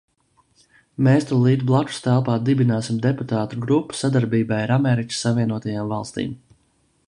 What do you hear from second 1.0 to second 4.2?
Mēs tūlīt blakustelpā dibināsim deputātu grupu